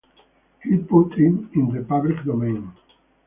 [0.63, 2.73] He put it in the public domain.